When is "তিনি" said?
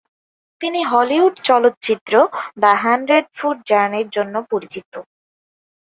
0.61-0.79